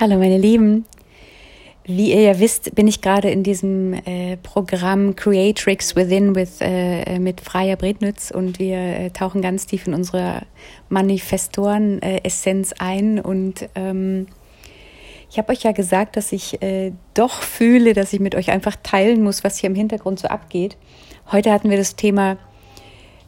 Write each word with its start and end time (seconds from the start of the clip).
Hallo 0.00 0.16
meine 0.16 0.38
Lieben. 0.38 0.84
Wie 1.82 2.12
ihr 2.12 2.20
ja 2.20 2.38
wisst, 2.38 2.72
bin 2.76 2.86
ich 2.86 3.00
gerade 3.00 3.30
in 3.30 3.42
diesem 3.42 3.94
äh, 3.94 4.36
Programm 4.36 5.16
Creatrix 5.16 5.96
Within 5.96 6.36
with, 6.36 6.58
äh, 6.60 7.18
mit 7.18 7.40
Freier 7.40 7.74
Brednitz 7.74 8.30
und 8.30 8.60
wir 8.60 8.76
äh, 8.76 9.10
tauchen 9.10 9.42
ganz 9.42 9.66
tief 9.66 9.88
in 9.88 9.94
unsere 9.94 10.42
Manifestoren-Essenz 10.88 12.74
ein. 12.78 13.18
Und 13.18 13.68
ähm, 13.74 14.28
ich 15.32 15.38
habe 15.38 15.50
euch 15.50 15.64
ja 15.64 15.72
gesagt, 15.72 16.16
dass 16.16 16.30
ich 16.30 16.62
äh, 16.62 16.92
doch 17.14 17.42
fühle, 17.42 17.92
dass 17.92 18.12
ich 18.12 18.20
mit 18.20 18.36
euch 18.36 18.52
einfach 18.52 18.76
teilen 18.80 19.24
muss, 19.24 19.42
was 19.42 19.58
hier 19.58 19.68
im 19.68 19.74
Hintergrund 19.74 20.20
so 20.20 20.28
abgeht. 20.28 20.76
Heute 21.32 21.50
hatten 21.50 21.70
wir 21.70 21.76
das 21.76 21.96
Thema 21.96 22.36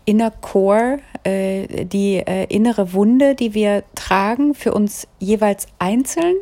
Inner 0.04 0.30
Core, 0.30 1.00
äh, 1.24 1.84
die 1.84 2.18
äh, 2.18 2.44
innere 2.44 2.92
Wunde, 2.92 3.34
die 3.34 3.54
wir 3.54 3.82
tragen, 3.96 4.54
für 4.54 4.72
uns 4.72 5.08
jeweils 5.18 5.66
einzeln 5.80 6.36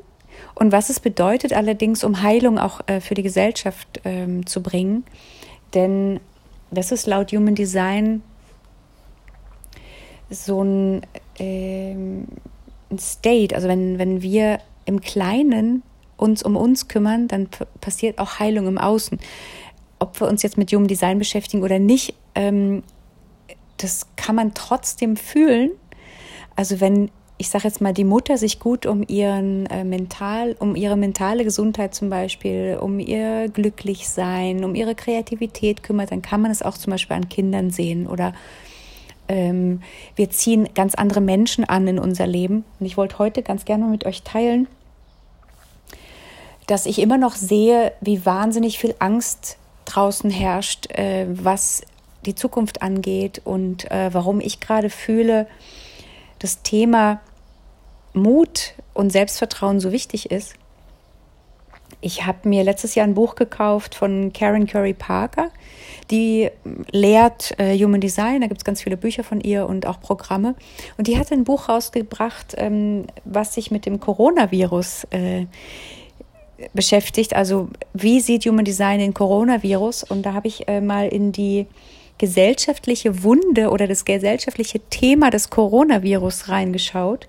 und 0.59 0.73
was 0.73 0.91
es 0.91 0.99
bedeutet 0.99 1.53
allerdings, 1.53 2.03
um 2.03 2.21
Heilung 2.21 2.59
auch 2.59 2.81
äh, 2.89 3.01
für 3.01 3.15
die 3.15 3.23
Gesellschaft 3.23 4.01
ähm, 4.05 4.45
zu 4.45 4.61
bringen. 4.61 5.05
Denn 5.73 6.19
das 6.73 6.91
ist 6.91 7.07
laut 7.07 7.31
Human 7.31 7.55
Design 7.55 8.23
so 10.31 10.63
ein, 10.65 11.03
ähm, 11.39 12.27
ein 12.91 12.99
State. 12.99 13.55
Also 13.55 13.69
wenn, 13.69 14.01
wenn 14.01 14.21
wir 14.21 14.59
im 14.85 15.01
Kleinen 15.01 15.85
uns 16.17 16.43
um 16.43 16.57
uns 16.57 16.89
kümmern, 16.89 17.29
dann 17.29 17.49
passiert 17.81 18.19
auch 18.19 18.41
Heilung 18.41 18.67
im 18.67 18.79
Außen. 18.79 19.21
Ob 20.01 20.21
wir 20.21 20.27
uns 20.27 20.43
jetzt 20.43 20.59
mit 20.59 20.73
Human 20.73 20.89
Design 20.89 21.21
beschäftigen 21.21 21.63
oder 21.63 21.79
nicht, 21.79 22.15
ähm, 22.35 22.83
das 23.77 24.09
kann 24.17 24.35
man 24.35 24.55
trotzdem 24.55 25.17
fühlen. 25.17 25.71
Also 26.57 26.81
wenn 26.81 27.13
ich 27.39 27.49
sage 27.49 27.69
jetzt 27.69 27.81
mal, 27.81 27.95
die 27.95 28.05
Mutter 28.05 28.37
sich 28.37 28.59
gut 28.59 28.85
um 28.85 29.05
ihren 29.07 29.67
äh, 29.67 29.85
mental, 29.85 30.57
um 30.59 30.75
ihre 30.75 30.97
mentale 30.97 31.45
Gesundheit 31.45 31.95
zum 31.95 32.11
Beispiel, 32.11 32.77
um 32.81 32.99
ihr 32.99 33.49
Glücklichsein, 33.49 34.65
um 34.65 34.75
ihre 34.75 34.97
Kreativität 34.97 35.85
kümmert, 35.85 36.11
dann 36.11 36.21
kann 36.21 36.43
man 36.43 36.51
es 36.51 36.63
auch 36.63 36.77
zum 36.77 36.91
Beispiel 36.91 37.17
an 37.17 37.29
Kindern 37.29 37.71
sehen 37.71 38.09
oder 38.09 38.35
ähm, 39.29 39.83
wir 40.17 40.31
ziehen 40.31 40.69
ganz 40.75 40.97
andere 40.97 41.21
Menschen 41.21 41.65
an 41.65 41.87
in 41.87 41.99
unser 42.01 42.27
Leben. 42.27 42.65
Und 42.81 42.87
ich 42.87 42.97
wollte 42.97 43.19
heute 43.19 43.43
ganz 43.43 43.65
gerne 43.65 43.85
mit 43.85 44.05
euch 44.05 44.23
teilen, 44.23 44.67
dass 46.67 46.87
ich 46.87 46.99
immer 46.99 47.19
noch 47.19 47.37
sehe, 47.37 47.93
wie 48.01 48.27
wahnsinnig 48.27 48.79
viel 48.79 48.95
Angst 48.99 49.59
draußen 49.85 50.31
herrscht, 50.31 50.91
äh, 50.99 51.27
was 51.29 51.83
die 52.27 52.35
Zukunft 52.35 52.83
angeht 52.83 53.43
und 53.45 53.91
äh, 53.91 54.13
warum 54.13 54.41
ich 54.41 54.59
gerade 54.59 54.91
fühle, 54.91 55.47
das 56.41 56.63
Thema 56.63 57.21
Mut 58.13 58.75
und 58.95 59.11
Selbstvertrauen 59.11 59.81
so 59.81 59.93
wichtig 59.93 60.31
ist. 60.31 60.55
Ich 62.01 62.27
habe 62.27 62.49
mir 62.49 62.63
letztes 62.63 62.95
Jahr 62.95 63.07
ein 63.07 63.15
Buch 63.15 63.35
gekauft 63.35 63.95
von 63.95 64.33
Karen 64.33 64.67
Curry 64.67 64.95
Parker. 64.95 65.51
Die 66.11 66.49
lehrt 66.93 67.59
äh, 67.59 67.77
Human 67.77 68.01
Design, 68.01 68.41
da 68.41 68.47
gibt 68.47 68.61
es 68.61 68.65
ganz 68.65 68.83
viele 68.83 68.97
Bücher 68.97 69.25
von 69.25 69.41
ihr 69.41 69.67
und 69.67 69.85
auch 69.85 70.01
Programme. 70.01 70.55
Und 70.97 71.09
die 71.09 71.19
hat 71.19 71.33
ein 71.33 71.45
Buch 71.45 71.69
rausgebracht, 71.69 72.55
ähm, 72.57 73.07
was 73.25 73.55
sich 73.55 73.71
mit 73.71 73.85
dem 73.85 73.99
Coronavirus 73.99 75.09
äh, 75.11 75.47
beschäftigt. 76.73 77.35
Also 77.35 77.69
wie 77.95 78.21
sieht 78.21 78.47
Human 78.47 78.65
Design 78.65 79.01
den 79.01 79.15
Coronavirus? 79.15 80.05
Und 80.05 80.23
da 80.23 80.35
habe 80.35 80.47
ich 80.47 80.69
äh, 80.69 80.81
mal 80.81 81.09
in 81.09 81.33
die 81.33 81.67
gesellschaftliche 82.19 83.23
Wunde 83.23 83.71
oder 83.71 83.87
das 83.87 84.05
gesellschaftliche 84.05 84.81
Thema 84.91 85.31
des 85.31 85.51
Coronavirus 85.51 86.49
reingeschaut. 86.49 87.29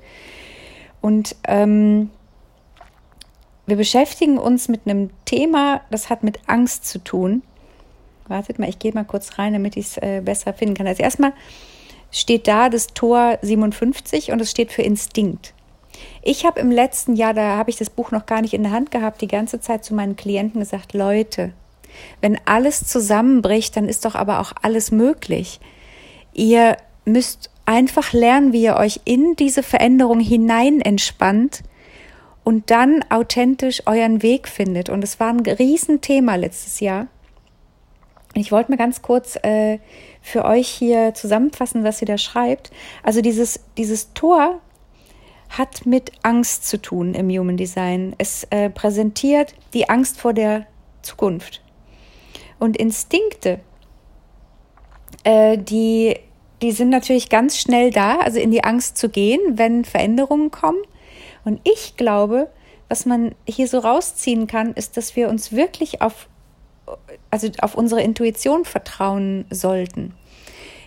Und 1.01 1.35
ähm, 1.47 2.09
wir 3.65 3.77
beschäftigen 3.77 4.37
uns 4.37 4.67
mit 4.67 4.81
einem 4.85 5.11
Thema, 5.25 5.81
das 5.91 6.09
hat 6.09 6.23
mit 6.23 6.39
Angst 6.47 6.85
zu 6.85 6.99
tun. 7.03 7.43
Wartet 8.27 8.59
mal, 8.59 8.69
ich 8.69 8.79
gehe 8.79 8.93
mal 8.93 9.05
kurz 9.05 9.37
rein, 9.37 9.53
damit 9.53 9.77
ich 9.77 9.87
es 9.87 9.97
äh, 9.97 10.21
besser 10.23 10.53
finden 10.53 10.75
kann. 10.75 10.87
Also 10.87 11.03
erstmal 11.03 11.33
steht 12.11 12.47
da 12.47 12.69
das 12.69 12.87
Tor 12.87 13.37
57 13.41 14.31
und 14.31 14.41
es 14.41 14.51
steht 14.51 14.71
für 14.71 14.81
Instinkt. 14.81 15.53
Ich 16.21 16.45
habe 16.45 16.59
im 16.59 16.71
letzten 16.71 17.15
Jahr, 17.15 17.33
da 17.33 17.57
habe 17.57 17.69
ich 17.69 17.77
das 17.77 17.89
Buch 17.89 18.11
noch 18.11 18.25
gar 18.25 18.41
nicht 18.41 18.53
in 18.53 18.63
der 18.63 18.71
Hand 18.71 18.91
gehabt, 18.91 19.21
die 19.21 19.27
ganze 19.27 19.59
Zeit 19.59 19.83
zu 19.83 19.93
meinen 19.93 20.15
Klienten 20.15 20.59
gesagt, 20.59 20.93
Leute, 20.93 21.53
wenn 22.21 22.39
alles 22.45 22.85
zusammenbricht, 22.85 23.75
dann 23.75 23.87
ist 23.87 24.05
doch 24.05 24.15
aber 24.15 24.39
auch 24.39 24.53
alles 24.61 24.91
möglich. 24.91 25.59
Ihr 26.33 26.77
müsst 27.05 27.49
einfach 27.69 28.13
lernen, 28.13 28.51
wie 28.51 28.63
ihr 28.63 28.77
euch 28.77 29.01
in 29.05 29.35
diese 29.35 29.61
Veränderung 29.61 30.19
hinein 30.19 30.81
entspannt 30.81 31.61
und 32.43 32.71
dann 32.71 33.05
authentisch 33.11 33.83
euren 33.85 34.23
Weg 34.23 34.47
findet. 34.47 34.89
Und 34.89 35.03
es 35.03 35.19
war 35.19 35.29
ein 35.29 35.41
Riesenthema 35.41 36.33
letztes 36.33 36.79
Jahr. 36.79 37.05
Ich 38.33 38.51
wollte 38.51 38.71
mal 38.71 38.77
ganz 38.77 39.03
kurz 39.03 39.35
äh, 39.43 39.77
für 40.19 40.45
euch 40.45 40.67
hier 40.67 41.13
zusammenfassen, 41.13 41.83
was 41.83 41.99
sie 41.99 42.05
da 42.05 42.17
schreibt. 42.17 42.71
Also 43.03 43.21
dieses, 43.21 43.59
dieses 43.77 44.13
Tor 44.13 44.59
hat 45.49 45.85
mit 45.85 46.11
Angst 46.23 46.67
zu 46.67 46.81
tun 46.81 47.13
im 47.13 47.29
Human 47.29 47.57
Design. 47.57 48.15
Es 48.17 48.45
äh, 48.49 48.71
präsentiert 48.71 49.53
die 49.75 49.89
Angst 49.89 50.19
vor 50.19 50.33
der 50.33 50.65
Zukunft. 51.03 51.61
Und 52.57 52.77
Instinkte, 52.77 53.59
äh, 55.23 55.55
die 55.59 56.17
die 56.61 56.71
sind 56.71 56.89
natürlich 56.89 57.29
ganz 57.29 57.57
schnell 57.57 57.91
da, 57.91 58.17
also 58.17 58.39
in 58.39 58.51
die 58.51 58.63
Angst 58.63 58.97
zu 58.97 59.09
gehen, 59.09 59.39
wenn 59.51 59.85
Veränderungen 59.85 60.51
kommen. 60.51 60.81
Und 61.45 61.61
ich 61.63 61.95
glaube, 61.95 62.49
was 62.89 63.05
man 63.05 63.35
hier 63.47 63.67
so 63.67 63.79
rausziehen 63.79 64.47
kann, 64.47 64.73
ist, 64.73 64.97
dass 64.97 65.15
wir 65.15 65.29
uns 65.29 65.51
wirklich 65.51 66.01
auf, 66.01 66.27
also 67.29 67.49
auf 67.61 67.75
unsere 67.75 68.01
Intuition 68.01 68.65
vertrauen 68.65 69.45
sollten. 69.49 70.13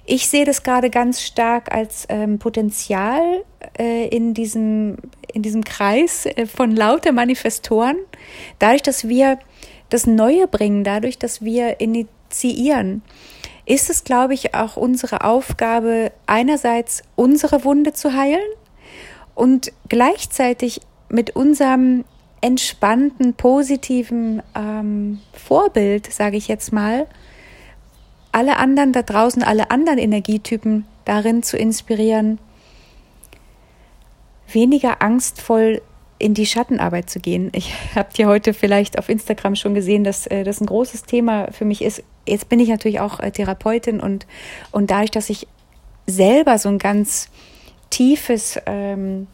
Ich 0.05 0.29
sehe 0.29 0.45
das 0.45 0.65
gerade 0.65 0.91
ganz 0.91 1.23
stark 1.23 1.73
als 1.73 2.07
ähm, 2.09 2.41
Potenzial 2.41 3.45
äh, 3.79 4.09
in, 4.09 4.35
diesem, 4.35 4.97
in 5.33 5.43
diesem 5.43 5.63
Kreis 5.63 6.27
äh, 6.27 6.47
von 6.47 6.75
lauter 6.75 7.13
Manifestoren. 7.13 7.97
Dadurch, 8.59 8.83
dass 8.83 9.07
wir 9.07 9.39
das 9.91 10.09
Neue 10.09 10.49
bringen, 10.49 10.83
dadurch, 10.83 11.19
dass 11.19 11.43
wir 11.43 11.81
initiieren, 11.81 13.03
ist 13.65 13.91
es, 13.91 14.05
glaube 14.05 14.35
ich, 14.35 14.55
auch 14.55 14.77
unsere 14.77 15.25
Aufgabe, 15.25 16.13
einerseits 16.27 17.03
unsere 17.17 17.65
Wunde 17.65 17.93
zu 17.93 18.13
heilen 18.15 18.41
und 19.35 19.73
gleichzeitig 19.89 20.81
mit 21.09 21.37
unserem 21.37 22.05
entspannten, 22.41 23.35
positiven 23.35 24.43
ähm, 24.55 25.21
Vorbild, 25.33 26.13
sage 26.13 26.37
ich 26.37 26.49
jetzt 26.49 26.73
mal, 26.73 27.07
alle 28.33 28.57
anderen 28.57 28.93
da 28.93 29.03
draußen, 29.03 29.43
alle 29.43 29.71
anderen 29.71 29.99
Energietypen 29.99 30.87
darin 31.05 31.43
zu 31.43 31.57
inspirieren, 31.57 32.39
weniger 34.49 35.03
angstvoll 35.03 35.83
in 36.23 36.35
die 36.35 36.47
Schattenarbeit 36.47 37.11
zu 37.11 37.21
gehen. 37.21 37.51
Ich 37.53 37.75
habe 37.95 38.13
dir 38.13 38.29
heute 38.29 38.55
vielleicht 38.55 38.99
auf 38.99 39.09
Instagram 39.09 39.57
schon 39.57 39.75
gesehen, 39.75 40.05
dass 40.05 40.27
äh, 40.27 40.45
das 40.45 40.61
ein 40.61 40.67
großes 40.67 41.03
Thema 41.03 41.51
für 41.53 41.65
mich 41.65 41.83
ist. 41.83 42.03
Jetzt 42.27 42.49
bin 42.49 42.61
ich 42.61 42.69
natürlich 42.69 43.01
auch 43.01 43.21
äh, 43.21 43.31
Therapeutin 43.31 44.01
und, 44.01 44.27
und 44.71 44.91
dadurch, 44.91 45.11
dass 45.11 45.29
ich 45.31 45.47
selber 46.07 46.59
so 46.59 46.69
ein 46.69 46.79
ganz 46.79 47.29
tiefes, 47.91 48.59
ähm, 48.67 49.27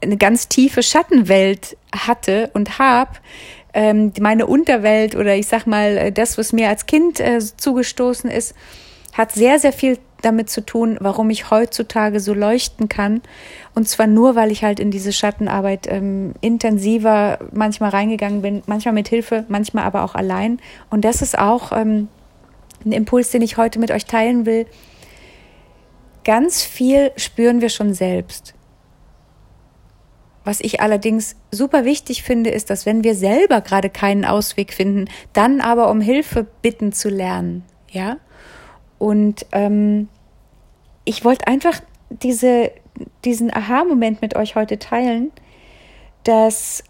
eine 0.00 0.16
ganz 0.16 0.48
tiefe 0.48 0.82
Schattenwelt 0.82 1.76
hatte 1.92 2.50
und 2.52 2.78
habe, 2.78 3.12
ähm, 3.74 4.12
meine 4.20 4.46
Unterwelt 4.46 5.14
oder 5.16 5.34
ich 5.34 5.46
sag 5.46 5.66
mal, 5.66 5.96
äh, 5.96 6.12
das, 6.12 6.38
was 6.38 6.52
mir 6.52 6.68
als 6.68 6.86
Kind 6.86 7.20
äh, 7.20 7.38
zugestoßen 7.38 8.30
ist, 8.30 8.54
hat 9.12 9.32
sehr, 9.32 9.58
sehr 9.58 9.72
viel 9.72 9.98
damit 10.22 10.50
zu 10.50 10.64
tun, 10.64 10.96
warum 11.00 11.30
ich 11.30 11.50
heutzutage 11.50 12.20
so 12.20 12.34
leuchten 12.34 12.88
kann. 12.88 13.22
Und 13.74 13.88
zwar 13.88 14.06
nur, 14.06 14.34
weil 14.34 14.50
ich 14.50 14.64
halt 14.64 14.80
in 14.80 14.90
diese 14.90 15.12
Schattenarbeit 15.12 15.86
ähm, 15.88 16.34
intensiver 16.40 17.38
manchmal 17.52 17.90
reingegangen 17.90 18.42
bin, 18.42 18.62
manchmal 18.66 18.94
mit 18.94 19.08
Hilfe, 19.08 19.44
manchmal 19.48 19.84
aber 19.84 20.02
auch 20.04 20.14
allein. 20.14 20.60
Und 20.90 21.04
das 21.04 21.22
ist 21.22 21.38
auch 21.38 21.72
ähm, 21.72 22.08
ein 22.84 22.92
Impuls, 22.92 23.30
den 23.30 23.42
ich 23.42 23.56
heute 23.56 23.78
mit 23.78 23.90
euch 23.90 24.06
teilen 24.06 24.46
will. 24.46 24.66
Ganz 26.24 26.62
viel 26.62 27.12
spüren 27.16 27.60
wir 27.60 27.68
schon 27.68 27.94
selbst. 27.94 28.54
Was 30.44 30.60
ich 30.60 30.80
allerdings 30.80 31.36
super 31.50 31.84
wichtig 31.84 32.22
finde, 32.22 32.50
ist, 32.50 32.70
dass 32.70 32.86
wenn 32.86 33.04
wir 33.04 33.14
selber 33.14 33.60
gerade 33.60 33.90
keinen 33.90 34.24
Ausweg 34.24 34.72
finden, 34.72 35.06
dann 35.32 35.60
aber 35.60 35.90
um 35.90 36.00
Hilfe 36.00 36.46
bitten 36.62 36.92
zu 36.92 37.10
lernen. 37.10 37.64
Ja, 37.90 38.16
und 38.98 39.46
ähm, 39.52 40.08
ich 41.04 41.24
wollte 41.24 41.46
einfach 41.46 41.80
diese, 42.10 42.70
diesen 43.24 43.52
Aha-Moment 43.54 44.20
mit 44.22 44.36
euch 44.36 44.56
heute 44.56 44.78
teilen, 44.78 45.32
dass, 46.24 46.82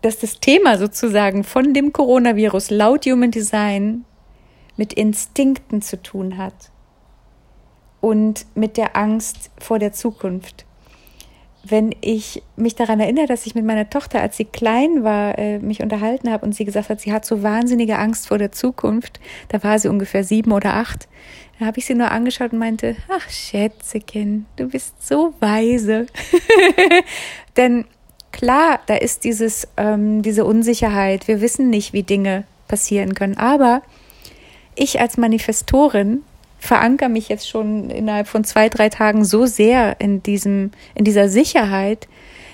dass 0.00 0.18
das 0.18 0.40
Thema 0.40 0.78
sozusagen 0.78 1.44
von 1.44 1.74
dem 1.74 1.92
Coronavirus 1.92 2.70
laut 2.70 3.06
Human 3.06 3.30
Design 3.30 4.04
mit 4.76 4.92
Instinkten 4.94 5.82
zu 5.82 6.02
tun 6.02 6.38
hat 6.38 6.70
und 8.00 8.46
mit 8.54 8.76
der 8.76 8.96
Angst 8.96 9.50
vor 9.58 9.78
der 9.78 9.92
Zukunft. 9.92 10.64
Wenn 11.64 11.94
ich 12.00 12.42
mich 12.56 12.74
daran 12.74 13.00
erinnere, 13.00 13.26
dass 13.26 13.46
ich 13.46 13.54
mit 13.54 13.64
meiner 13.64 13.88
Tochter, 13.88 14.20
als 14.20 14.36
sie 14.36 14.44
klein 14.44 15.04
war, 15.04 15.38
äh, 15.38 15.58
mich 15.58 15.82
unterhalten 15.82 16.30
habe 16.30 16.44
und 16.44 16.54
sie 16.54 16.64
gesagt 16.64 16.88
hat, 16.88 17.00
sie 17.00 17.12
hat 17.12 17.24
so 17.24 17.42
wahnsinnige 17.42 17.98
Angst 17.98 18.26
vor 18.26 18.38
der 18.38 18.52
Zukunft, 18.52 19.20
da 19.48 19.62
war 19.62 19.78
sie 19.78 19.88
ungefähr 19.88 20.24
sieben 20.24 20.52
oder 20.52 20.74
acht, 20.74 21.08
da 21.58 21.66
habe 21.66 21.78
ich 21.78 21.86
sie 21.86 21.94
nur 21.94 22.10
angeschaut 22.10 22.52
und 22.52 22.58
meinte, 22.58 22.96
ach 23.08 23.30
Schätzekin, 23.30 24.46
du 24.56 24.68
bist 24.68 25.06
so 25.06 25.34
weise. 25.38 26.06
Denn 27.56 27.84
klar, 28.32 28.80
da 28.86 28.96
ist 28.96 29.22
dieses, 29.22 29.68
ähm, 29.76 30.22
diese 30.22 30.44
Unsicherheit, 30.44 31.28
wir 31.28 31.40
wissen 31.40 31.70
nicht, 31.70 31.92
wie 31.92 32.02
Dinge 32.02 32.44
passieren 32.66 33.14
können, 33.14 33.36
aber 33.36 33.82
ich 34.74 35.00
als 35.00 35.16
Manifestorin 35.16 36.22
verankere 36.62 37.08
mich 37.08 37.28
jetzt 37.28 37.48
schon 37.48 37.90
innerhalb 37.90 38.28
von 38.28 38.44
zwei, 38.44 38.68
drei 38.68 38.88
Tagen 38.88 39.24
so 39.24 39.46
sehr 39.46 40.00
in 40.00 40.22
diesem, 40.22 40.70
in 40.94 41.04
dieser 41.04 41.28
Sicherheit, 41.28 42.06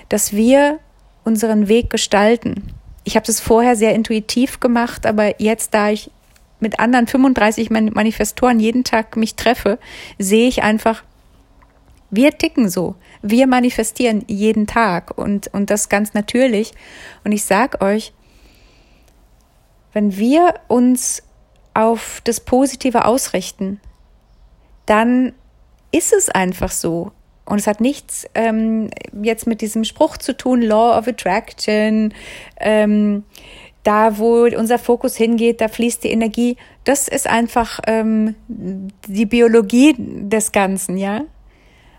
dass 0.09 0.33
wir 0.33 0.79
unseren 1.23 1.67
Weg 1.67 1.91
gestalten. 1.91 2.73
Ich 3.03 3.15
habe 3.15 3.31
es 3.31 3.39
vorher 3.39 3.75
sehr 3.75 3.93
intuitiv 3.93 4.59
gemacht, 4.59 5.05
aber 5.05 5.39
jetzt, 5.39 5.75
da 5.75 5.91
ich 5.91 6.09
mit 6.59 6.79
anderen 6.79 7.05
35 7.05 7.69
Manifestoren 7.69 8.59
jeden 8.59 8.83
Tag 8.83 9.15
mich 9.15 9.35
treffe, 9.35 9.77
sehe 10.17 10.47
ich 10.47 10.63
einfach, 10.63 11.03
wir 12.09 12.35
ticken 12.35 12.67
so. 12.67 12.95
Wir 13.21 13.45
manifestieren 13.45 14.25
jeden 14.27 14.65
Tag 14.65 15.15
und, 15.19 15.53
und 15.53 15.69
das 15.69 15.87
ganz 15.87 16.15
natürlich. 16.15 16.71
Und 17.23 17.31
ich 17.31 17.45
sag 17.45 17.83
euch, 17.83 18.11
wenn 19.93 20.17
wir 20.17 20.55
uns 20.67 21.21
auf 21.75 22.21
das 22.23 22.39
Positive 22.39 23.05
ausrichten, 23.05 23.79
dann 24.89 25.33
ist 25.91 26.13
es 26.13 26.29
einfach 26.29 26.71
so. 26.71 27.11
Und 27.45 27.59
es 27.59 27.67
hat 27.67 27.81
nichts 27.81 28.27
ähm, 28.35 28.89
jetzt 29.23 29.47
mit 29.47 29.61
diesem 29.61 29.83
Spruch 29.83 30.17
zu 30.17 30.35
tun, 30.37 30.61
Law 30.61 30.97
of 30.97 31.07
Attraction, 31.07 32.13
ähm, 32.59 33.23
da 33.83 34.17
wo 34.17 34.43
unser 34.43 34.77
Fokus 34.77 35.15
hingeht, 35.15 35.61
da 35.61 35.67
fließt 35.67 36.03
die 36.03 36.11
Energie. 36.11 36.57
Das 36.83 37.07
ist 37.07 37.27
einfach 37.27 37.79
ähm, 37.87 38.35
die 38.47 39.25
Biologie 39.25 39.95
des 39.97 40.51
Ganzen, 40.51 40.97
ja. 40.97 41.21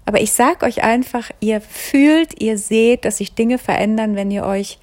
Aber 0.04 0.20
ich 0.20 0.32
sag 0.32 0.62
euch 0.62 0.82
einfach, 0.82 1.31
ihr 1.40 1.60
fühlt, 1.60 2.40
ihr 2.40 2.58
seht, 2.58 3.04
dass 3.04 3.19
sich 3.19 3.34
Dinge 3.34 3.58
verändern, 3.58 4.14
wenn 4.16 4.31
ihr 4.31 4.44
euch 4.44 4.78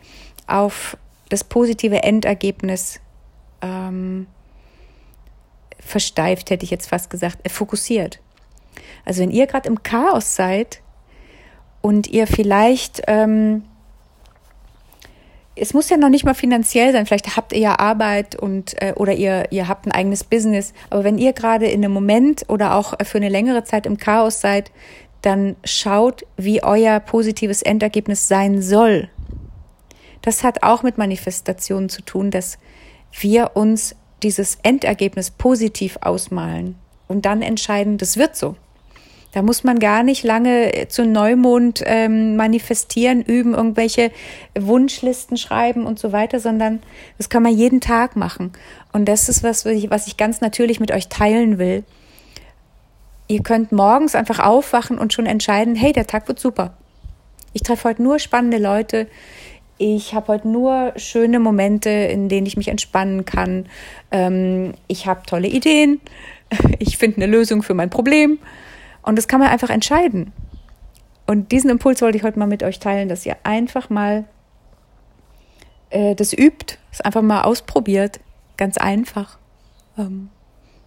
auf 0.48 0.98
das 1.30 1.44
positive 1.44 2.04
Endergebnis 2.04 3.00
ähm, 3.62 4.28
versteift, 5.80 6.50
hätte 6.50 6.64
ich 6.64 6.72
jetzt 6.72 6.90
fast 6.90 7.10
gesagt, 7.10 7.40
äh, 7.44 7.50
fokussiert. 7.50 8.20
Also 9.06 9.22
wenn 9.22 9.32
ihr 9.32 9.48
gerade 9.48 9.68
im 9.70 9.84
Chaos 9.84 10.36
seid 10.36 10.82
und 11.82 12.08
ihr 12.08 12.28
vielleicht, 12.28 13.02
ähm, 13.08 13.64
es 15.56 15.74
muss 15.74 15.90
ja 15.90 15.98
noch 15.98 16.10
nicht 16.10 16.26
mal 16.26 16.36
finanziell 16.36 16.92
sein, 16.92 17.06
vielleicht 17.06 17.36
habt 17.36 17.54
ihr 17.54 17.60
ja 17.60 17.80
Arbeit 17.80 18.36
und 18.36 18.80
äh, 18.82 18.94
oder 18.96 19.14
ihr, 19.14 19.46
ihr 19.52 19.68
habt 19.68 19.86
ein 19.88 19.92
eigenes 19.92 20.24
Business, 20.24 20.74
aber 20.90 21.04
wenn 21.04 21.18
ihr 21.18 21.34
gerade 21.34 21.68
in 21.68 21.84
einem 21.84 21.94
Moment 21.94 22.46
oder 22.50 22.76
auch 22.76 22.94
für 23.04 23.18
eine 23.18 23.30
längere 23.30 23.64
Zeit 23.64 23.86
im 23.86 23.98
Chaos 23.98 24.42
seid, 24.42 24.72
dann 25.22 25.56
schaut, 25.64 26.26
wie 26.38 26.64
euer 26.64 27.00
positives 27.00 27.62
Endergebnis 27.62 28.28
sein 28.28 28.62
soll. 28.62 29.10
Das 30.22 30.44
hat 30.44 30.64
auch 30.64 30.84
mit 30.84 30.98
Manifestationen 30.98 31.90
zu 31.90 32.02
tun, 32.02 32.32
dass 32.32 32.58
wir 33.20 33.52
uns 33.56 33.96
dieses 34.24 34.58
Endergebnis 34.64 35.32
positiv 35.32 35.98
ausmalen 36.02 36.76
und 37.08 37.26
dann 37.26 37.42
entscheiden, 37.42 37.98
das 37.98 38.18
wird 38.18 38.36
so. 38.36 38.56
Da 39.34 39.42
muss 39.42 39.64
man 39.64 39.78
gar 39.78 40.04
nicht 40.04 40.24
lange 40.24 40.88
zu 40.88 41.06
Neumond 41.06 41.84
ähm, 41.86 42.38
manifestieren, 42.38 43.22
üben, 43.22 43.54
irgendwelche 43.54 44.12
Wunschlisten 44.58 45.38
schreiben 45.38 45.86
und 45.86 46.00
so 46.00 46.12
weiter, 46.12 46.40
sondern 46.40 46.82
das 47.18 47.30
kann 47.30 47.44
man 47.44 47.56
jeden 47.56 47.82
Tag 47.82 48.16
machen. 48.16 48.54
Und 48.94 49.06
das 49.06 49.30
ist 49.30 49.44
was, 49.44 49.66
was 49.66 50.08
ich 50.08 50.18
ganz 50.18 50.42
natürlich 50.42 50.80
mit 50.80 50.92
euch 50.92 51.10
teilen 51.10 51.60
will. 51.60 51.84
Ihr 53.28 53.44
könnt 53.44 53.74
morgens 53.74 54.16
einfach 54.16 54.40
aufwachen 54.40 54.98
und 54.98 55.14
schon 55.14 55.26
entscheiden, 55.26 55.76
hey, 55.76 55.92
der 55.92 56.08
Tag 56.08 56.28
wird 56.30 56.40
super. 56.40 56.78
Ich 57.52 57.62
treffe 57.62 57.90
heute 57.90 58.02
nur 58.02 58.20
spannende 58.20 58.58
Leute. 58.58 59.08
Ich 59.78 60.14
habe 60.16 60.30
heute 60.30 60.48
nur 60.48 60.94
schöne 60.96 61.40
Momente, 61.40 61.90
in 61.90 62.30
denen 62.30 62.48
ich 62.48 62.58
mich 62.58 62.68
entspannen 62.68 63.26
kann. 63.26 63.68
Ähm, 64.12 64.74
ich 64.88 65.08
habe 65.08 65.26
tolle 65.26 65.48
Ideen. 65.48 66.02
Ich 66.80 66.98
finde 66.98 67.18
eine 67.18 67.26
Lösung 67.26 67.62
für 67.62 67.74
mein 67.74 67.90
Problem. 67.90 68.40
Und 69.02 69.18
das 69.18 69.28
kann 69.28 69.42
man 69.42 69.50
einfach 69.50 69.70
entscheiden. 69.70 70.32
Und 71.26 71.52
diesen 71.52 71.70
Impuls 71.70 72.02
wollte 72.02 72.18
ich 72.18 72.24
heute 72.24 72.40
mal 72.40 72.48
mit 72.48 72.64
euch 72.64 72.80
teilen, 72.80 73.10
dass 73.10 73.26
ihr 73.26 73.36
einfach 73.44 73.90
mal 73.90 74.24
äh, 75.90 76.16
das 76.16 76.32
übt, 76.32 76.78
es 76.92 77.02
einfach 77.02 77.22
mal 77.22 77.42
ausprobiert. 77.42 78.22
Ganz 78.56 78.78
einfach. 78.78 79.38
Ähm, 79.98 80.30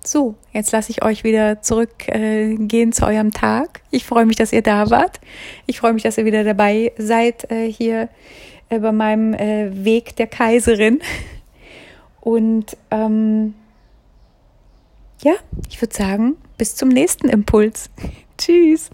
so, 0.02 0.34
jetzt 0.52 0.72
lasse 0.72 0.90
ich 0.90 1.04
euch 1.04 1.24
wieder 1.24 1.60
zurückgehen 1.60 2.88
äh, 2.88 2.92
zu 2.92 3.06
eurem 3.06 3.32
Tag. 3.32 3.82
Ich 3.90 4.06
freue 4.06 4.24
mich, 4.24 4.36
dass 4.36 4.52
ihr 4.52 4.62
da 4.62 4.88
wart. 4.88 5.20
Ich 5.66 5.78
freue 5.78 5.92
mich, 5.92 6.02
dass 6.02 6.16
ihr 6.16 6.24
wieder 6.24 6.42
dabei 6.42 6.92
seid 6.96 7.50
äh, 7.50 7.70
hier 7.70 8.08
bei 8.78 8.92
meinem 8.92 9.34
äh, 9.34 9.84
Weg 9.84 10.16
der 10.16 10.28
Kaiserin. 10.28 11.00
Und 12.20 12.76
ähm, 12.90 13.54
ja, 15.22 15.32
ich 15.68 15.80
würde 15.80 15.94
sagen, 15.94 16.36
bis 16.56 16.76
zum 16.76 16.88
nächsten 16.88 17.28
Impuls. 17.28 17.90
Tschüss. 18.38 18.90